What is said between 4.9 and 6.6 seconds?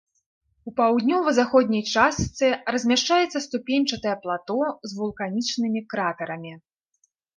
з вулканічнымі кратэрамі.